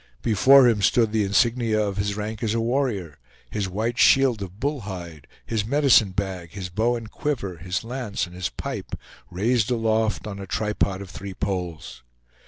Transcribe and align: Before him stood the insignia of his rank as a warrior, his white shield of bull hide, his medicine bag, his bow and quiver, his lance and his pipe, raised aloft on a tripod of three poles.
Before 0.23 0.67
him 0.67 0.81
stood 0.81 1.11
the 1.11 1.23
insignia 1.23 1.79
of 1.79 1.97
his 1.97 2.15
rank 2.15 2.41
as 2.41 2.55
a 2.55 2.59
warrior, 2.59 3.19
his 3.51 3.69
white 3.69 3.99
shield 3.99 4.41
of 4.41 4.59
bull 4.59 4.79
hide, 4.81 5.27
his 5.45 5.63
medicine 5.63 6.09
bag, 6.09 6.53
his 6.53 6.69
bow 6.69 6.95
and 6.95 7.11
quiver, 7.11 7.57
his 7.57 7.83
lance 7.83 8.25
and 8.25 8.33
his 8.33 8.49
pipe, 8.49 8.95
raised 9.29 9.69
aloft 9.69 10.25
on 10.25 10.39
a 10.39 10.47
tripod 10.47 11.03
of 11.03 11.11
three 11.11 11.35
poles. 11.35 12.01